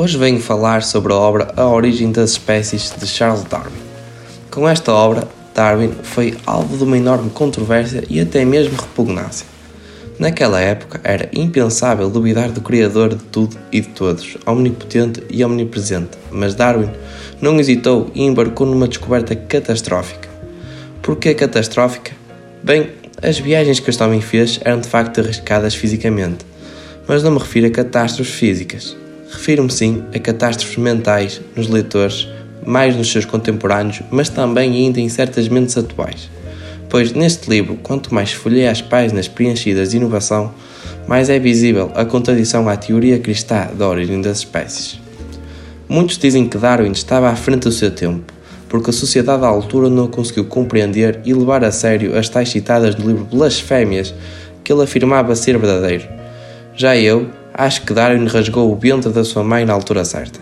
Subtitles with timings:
[0.00, 3.80] Hoje venho falar sobre a obra A Origem das Espécies de Charles Darwin.
[4.48, 9.44] Com esta obra, Darwin foi alvo de uma enorme controvérsia e até mesmo repugnância.
[10.16, 16.16] Naquela época era impensável duvidar do Criador de tudo e de todos, omnipotente e omnipresente,
[16.30, 16.90] mas Darwin
[17.40, 20.28] não hesitou e embarcou numa descoberta catastrófica.
[21.02, 22.12] Por que catastrófica?
[22.62, 26.46] Bem, as viagens que este homem fez eram de facto arriscadas fisicamente
[27.08, 28.94] mas não me refiro a catástrofes físicas.
[29.30, 32.26] Refiro-me sim a catástrofes mentais nos leitores,
[32.64, 36.30] mais nos seus contemporâneos, mas também ainda em certas mentes atuais.
[36.88, 40.52] Pois neste livro, quanto mais folhei as páginas preenchidas de inovação,
[41.06, 44.98] mais é visível a contradição à teoria cristã da origem das espécies.
[45.88, 48.32] Muitos dizem que Darwin estava à frente do seu tempo,
[48.68, 52.96] porque a sociedade à altura não conseguiu compreender e levar a sério as tais citadas
[52.96, 54.14] no livro Blasfémias
[54.64, 56.18] que ele afirmava ser verdadeiro
[56.78, 57.26] já eu
[57.58, 60.38] acho que Darwin rasgou o ventre da sua mãe na altura certa.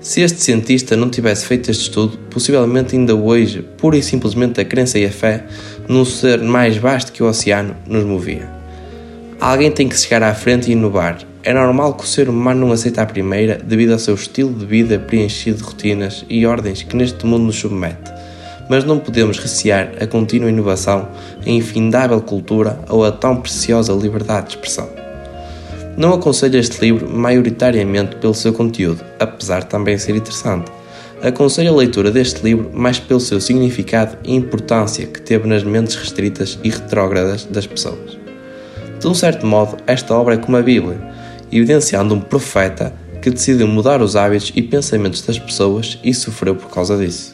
[0.00, 4.64] Se este cientista não tivesse feito este estudo, possivelmente ainda hoje, pura e simplesmente a
[4.64, 5.44] crença e a fé
[5.86, 8.48] num ser mais vasto que o oceano nos movia.
[9.38, 11.18] Alguém tem que chegar à frente e inovar.
[11.42, 14.64] É normal que o ser humano não aceite a primeira devido ao seu estilo de
[14.64, 18.10] vida preenchido de rotinas e ordens que neste mundo nos submete.
[18.70, 21.08] Mas não podemos recear a contínua inovação,
[21.46, 25.03] a infindável cultura ou a tão preciosa liberdade de expressão.
[25.96, 30.70] Não aconselho este livro maioritariamente pelo seu conteúdo, apesar de também ser interessante.
[31.22, 35.94] Aconselho a leitura deste livro mais pelo seu significado e importância que teve nas mentes
[35.94, 38.18] restritas e retrógradas das pessoas.
[38.98, 40.98] De um certo modo, esta obra é como a Bíblia,
[41.52, 46.70] evidenciando um profeta que decidiu mudar os hábitos e pensamentos das pessoas e sofreu por
[46.70, 47.33] causa disso.